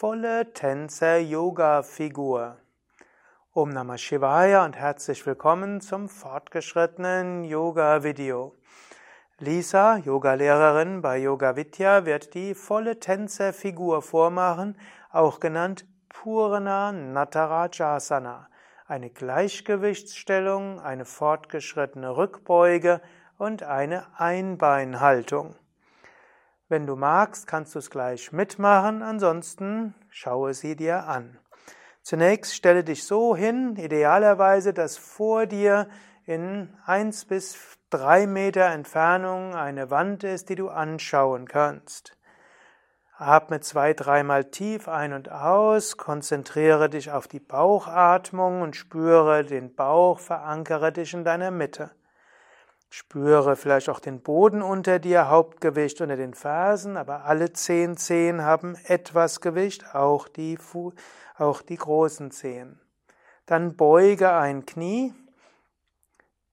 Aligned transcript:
volle 0.00 0.52
Tänzer-Yoga-Figur. 0.52 2.56
Om 3.52 3.70
Namah 3.70 3.98
Shivaya 3.98 4.64
und 4.64 4.76
herzlich 4.76 5.26
willkommen 5.26 5.80
zum 5.80 6.08
fortgeschrittenen 6.08 7.42
Yoga-Video. 7.42 8.54
Lisa, 9.40 9.96
Yogalehrerin 9.96 11.02
bei 11.02 11.18
Yoga 11.18 11.56
Vidya, 11.56 12.06
wird 12.06 12.34
die 12.34 12.54
volle 12.54 13.00
Tänzerfigur 13.00 14.00
vormachen, 14.00 14.78
auch 15.10 15.40
genannt 15.40 15.84
Purna 16.08 16.92
Natarajasana, 16.92 18.48
eine 18.86 19.10
Gleichgewichtsstellung, 19.10 20.78
eine 20.78 21.06
fortgeschrittene 21.06 22.16
Rückbeuge 22.16 23.00
und 23.36 23.64
eine 23.64 24.06
Einbeinhaltung. 24.16 25.56
Wenn 26.70 26.86
du 26.86 26.96
magst, 26.96 27.46
kannst 27.46 27.74
du 27.74 27.78
es 27.78 27.88
gleich 27.88 28.30
mitmachen, 28.30 29.02
ansonsten 29.02 29.94
schaue 30.10 30.52
sie 30.52 30.76
dir 30.76 31.06
an. 31.06 31.38
Zunächst 32.02 32.54
stelle 32.54 32.84
dich 32.84 33.04
so 33.04 33.34
hin, 33.34 33.76
idealerweise, 33.76 34.74
dass 34.74 34.98
vor 34.98 35.46
dir 35.46 35.88
in 36.26 36.74
eins 36.84 37.24
bis 37.24 37.78
drei 37.88 38.26
Meter 38.26 38.66
Entfernung 38.66 39.54
eine 39.54 39.90
Wand 39.90 40.24
ist, 40.24 40.50
die 40.50 40.56
du 40.56 40.68
anschauen 40.68 41.48
kannst. 41.48 42.18
Atme 43.16 43.60
zwei, 43.60 43.94
dreimal 43.94 44.44
tief 44.44 44.88
ein 44.88 45.14
und 45.14 45.30
aus, 45.32 45.96
konzentriere 45.96 46.90
dich 46.90 47.10
auf 47.10 47.28
die 47.28 47.40
Bauchatmung 47.40 48.60
und 48.60 48.76
spüre 48.76 49.42
den 49.42 49.74
Bauch, 49.74 50.20
verankere 50.20 50.92
dich 50.92 51.14
in 51.14 51.24
deiner 51.24 51.50
Mitte. 51.50 51.90
Spüre 52.90 53.54
vielleicht 53.56 53.90
auch 53.90 54.00
den 54.00 54.20
Boden 54.22 54.62
unter 54.62 54.98
dir, 54.98 55.28
Hauptgewicht 55.28 56.00
unter 56.00 56.16
den 56.16 56.32
Fersen, 56.32 56.96
aber 56.96 57.24
alle 57.26 57.52
zehn 57.52 57.96
Zehen 57.98 58.42
haben 58.42 58.76
etwas 58.84 59.40
Gewicht, 59.40 59.94
auch 59.94 60.26
die, 60.26 60.56
Fu 60.56 60.92
auch 61.36 61.60
die 61.60 61.76
großen 61.76 62.30
Zehen. 62.30 62.80
Dann 63.44 63.76
beuge 63.76 64.32
ein 64.32 64.64
Knie 64.64 65.12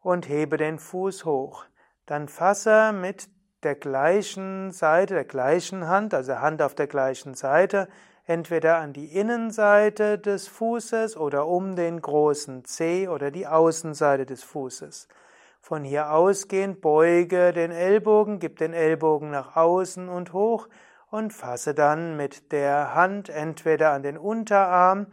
und 0.00 0.28
hebe 0.28 0.56
den 0.56 0.78
Fuß 0.78 1.24
hoch. 1.26 1.64
Dann 2.06 2.28
fasse 2.28 2.92
mit 2.92 3.28
der 3.62 3.74
gleichen 3.74 4.72
Seite, 4.72 5.14
der 5.14 5.24
gleichen 5.24 5.86
Hand, 5.86 6.14
also 6.14 6.38
Hand 6.40 6.62
auf 6.62 6.74
der 6.74 6.86
gleichen 6.86 7.34
Seite, 7.34 7.88
entweder 8.24 8.78
an 8.78 8.92
die 8.92 9.06
Innenseite 9.06 10.18
des 10.18 10.48
Fußes 10.48 11.16
oder 11.16 11.46
um 11.46 11.76
den 11.76 12.00
großen 12.00 12.64
Zeh 12.64 13.08
oder 13.08 13.30
die 13.30 13.46
Außenseite 13.46 14.26
des 14.26 14.42
Fußes. 14.42 15.08
Von 15.64 15.84
hier 15.84 16.10
ausgehend 16.10 16.80
beuge 16.80 17.52
den 17.52 17.70
Ellbogen, 17.70 18.40
gib 18.40 18.58
den 18.58 18.72
Ellbogen 18.72 19.30
nach 19.30 19.54
außen 19.54 20.08
und 20.08 20.32
hoch 20.32 20.68
und 21.08 21.32
fasse 21.32 21.72
dann 21.72 22.16
mit 22.16 22.50
der 22.50 22.96
Hand 22.96 23.28
entweder 23.28 23.92
an 23.92 24.02
den 24.02 24.18
Unterarm 24.18 25.06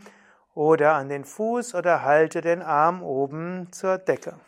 oder 0.55 0.95
an 0.95 1.07
den 1.07 1.23
Fuß 1.23 1.75
oder 1.75 2.03
halte 2.03 2.41
den 2.41 2.63
Arm 2.63 3.03
oben 3.03 3.71
zur 3.71 3.99
Decke. 3.99 4.39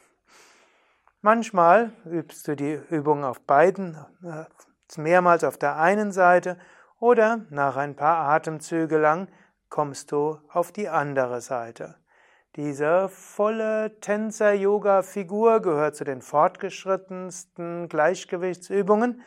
Manchmal 1.22 1.92
übst 2.06 2.48
du 2.48 2.56
die 2.56 2.82
Übung 2.90 3.24
auf 3.24 3.40
beiden, 3.42 3.96
äh, 4.24 4.46
mehrmals 5.00 5.44
auf 5.44 5.60
der 5.60 5.78
einen 5.78 6.12
Seite 6.12 6.58
oder 7.00 7.46
nach 7.52 7.76
ein 7.76 7.96
paar 7.96 8.28
Atemzüge 8.28 8.98
lang 8.98 9.28
kommst 9.70 10.12
du 10.12 10.40
auf 10.50 10.72
die 10.72 10.90
andere 10.90 11.42
Seite. 11.42 12.01
Diese 12.58 13.08
volle 13.08 13.98
Tänzer-Yoga-Figur 14.02 15.62
gehört 15.62 15.96
zu 15.96 16.04
den 16.04 16.22
fortgeschrittensten 16.22 17.88
Gleichgewichtsübungen, 17.88 19.22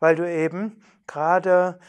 weil 0.00 0.16
du 0.16 0.30
eben 0.30 0.82
gerade, 1.06 1.80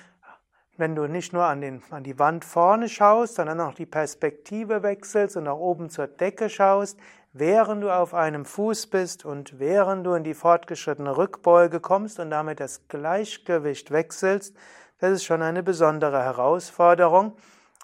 wenn 0.78 0.96
du 0.96 1.08
nicht 1.08 1.34
nur 1.34 1.44
an, 1.44 1.60
den, 1.60 1.84
an 1.90 2.06
die 2.06 2.18
Wand 2.18 2.46
vorne 2.46 2.88
schaust, 2.88 3.36
sondern 3.36 3.60
auch 3.60 3.74
die 3.74 3.86
Perspektive 3.86 4.82
wechselst 4.82 5.36
und 5.36 5.44
nach 5.44 5.58
oben 5.58 5.90
zur 5.90 6.08
Decke 6.08 6.50
schaust, 6.50 6.98
während 7.34 7.84
du 7.84 7.94
auf 7.94 8.14
einem 8.14 8.46
Fuß 8.46 8.88
bist 8.88 9.26
und 9.26 9.60
während 9.60 10.06
du 10.06 10.14
in 10.14 10.24
die 10.24 10.34
fortgeschrittene 10.34 11.18
Rückbeuge 11.18 11.82
kommst 11.82 12.22
und 12.22 12.30
damit 12.30 12.62
das 12.62 12.88
Gleichgewicht 12.88 13.92
wechselst, 13.92 14.56
das 15.00 15.12
ist 15.12 15.26
schon 15.26 15.42
eine 15.42 15.62
besondere 15.62 16.24
Herausforderung. 16.24 17.36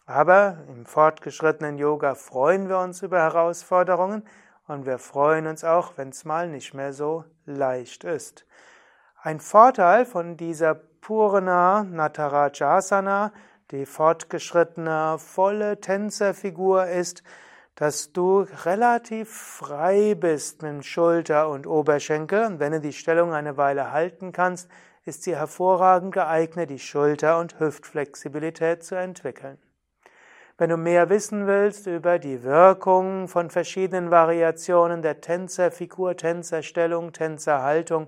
Aber 0.05 0.57
im 0.67 0.85
fortgeschrittenen 0.85 1.77
Yoga 1.79 2.13
freuen 2.13 2.69
wir 2.69 2.77
uns 2.77 3.01
über 3.01 3.19
Herausforderungen 3.19 4.23
und 4.67 4.85
wir 4.85 4.99
freuen 4.99 5.47
uns 5.47 5.63
auch, 5.63 5.93
wenn 5.97 6.09
es 6.09 6.25
mal 6.25 6.47
nicht 6.47 6.75
mehr 6.75 6.93
so 6.93 7.25
leicht 7.45 8.03
ist. 8.03 8.45
Ein 9.21 9.39
Vorteil 9.39 10.05
von 10.05 10.37
dieser 10.37 10.75
Purna 10.75 11.83
Natarajasana, 11.83 13.33
die 13.71 13.87
fortgeschrittene 13.87 15.17
volle 15.17 15.81
Tänzerfigur 15.81 16.85
ist, 16.85 17.23
dass 17.73 18.13
du 18.13 18.45
relativ 18.63 19.31
frei 19.31 20.13
bist 20.13 20.61
mit 20.61 20.85
Schulter 20.85 21.49
und 21.49 21.65
Oberschenkel 21.65 22.45
und 22.45 22.59
wenn 22.59 22.73
du 22.73 22.79
die 22.79 22.93
Stellung 22.93 23.33
eine 23.33 23.57
Weile 23.57 23.91
halten 23.91 24.31
kannst, 24.31 24.69
ist 25.03 25.23
sie 25.23 25.35
hervorragend 25.35 26.13
geeignet, 26.13 26.69
die 26.69 26.79
Schulter- 26.79 27.39
und 27.39 27.59
Hüftflexibilität 27.59 28.83
zu 28.83 28.95
entwickeln. 28.95 29.57
Wenn 30.57 30.69
du 30.69 30.77
mehr 30.77 31.09
wissen 31.09 31.47
willst 31.47 31.85
über 31.85 32.17
die 32.17 32.43
Wirkung 32.43 33.27
von 33.27 33.49
verschiedenen 33.49 34.09
Variationen 34.09 35.01
der 35.01 35.19
Tänzerfigur, 35.19 36.15
Tänzerstellung, 36.15 37.11
Tänzerhaltung, 37.11 38.07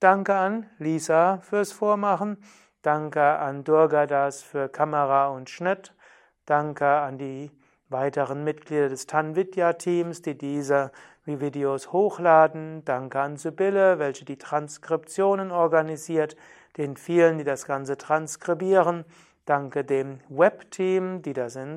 Danke 0.00 0.34
an 0.34 0.65
Lisa 0.78 1.41
fürs 1.43 1.72
Vormachen. 1.72 2.38
Danke 2.81 3.21
an 3.21 3.65
Durgadas 3.65 4.41
für 4.41 4.71
Kamera 4.71 5.28
und 5.28 5.50
Schnitt. 5.50 5.93
Danke 6.47 6.87
an 6.87 7.19
die 7.19 7.50
weiteren 7.91 8.43
Mitglieder 8.43 8.89
des 8.89 9.06
Tanvidya-Teams, 9.06 10.22
die 10.22 10.39
diese 10.39 10.91
Videos 11.27 11.93
hochladen. 11.93 12.83
Danke 12.87 13.21
an 13.21 13.37
Sibylle, 13.37 13.99
welche 13.99 14.25
die 14.25 14.39
Transkriptionen 14.39 15.50
organisiert, 15.50 16.34
den 16.78 16.97
vielen, 16.97 17.37
die 17.37 17.44
das 17.44 17.66
Ganze 17.66 17.99
transkribieren. 17.99 19.05
Danke 19.44 19.84
dem 19.84 20.21
Web-Team, 20.31 21.21
die 21.21 21.34
das 21.34 21.56
in, 21.56 21.77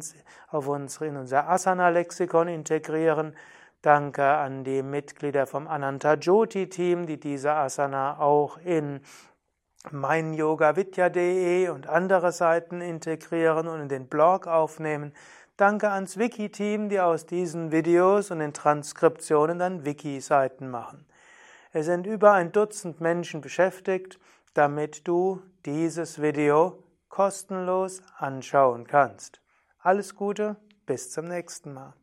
auf 0.49 0.69
uns, 0.69 1.01
in 1.01 1.17
unser 1.17 1.49
Asana-Lexikon 1.49 2.47
integrieren. 2.47 3.35
Danke 3.83 4.23
an 4.23 4.63
die 4.63 4.81
Mitglieder 4.81 5.45
vom 5.45 5.67
Ananta 5.67 6.13
Jyoti 6.13 6.69
Team, 6.69 7.05
die 7.05 7.19
diese 7.19 7.51
Asana 7.51 8.17
auch 8.17 8.57
in 8.59 9.01
meinyogavidya.de 9.91 11.67
und 11.67 11.87
andere 11.87 12.31
Seiten 12.31 12.79
integrieren 12.79 13.67
und 13.67 13.81
in 13.81 13.89
den 13.89 14.07
Blog 14.07 14.47
aufnehmen. 14.47 15.11
Danke 15.57 15.89
ans 15.91 16.17
Wiki-Team, 16.17 16.87
die 16.87 17.01
aus 17.01 17.25
diesen 17.25 17.73
Videos 17.73 18.31
und 18.31 18.39
den 18.39 18.53
Transkriptionen 18.53 19.59
dann 19.59 19.83
Wiki-Seiten 19.83 20.69
machen. 20.69 21.05
Es 21.73 21.85
sind 21.85 22.07
über 22.07 22.31
ein 22.31 22.53
Dutzend 22.53 23.01
Menschen 23.01 23.41
beschäftigt, 23.41 24.17
damit 24.53 25.09
du 25.09 25.41
dieses 25.65 26.21
Video 26.21 26.81
kostenlos 27.09 28.01
anschauen 28.15 28.87
kannst. 28.87 29.41
Alles 29.79 30.15
Gute, 30.15 30.55
bis 30.85 31.11
zum 31.11 31.25
nächsten 31.27 31.73
Mal. 31.73 31.93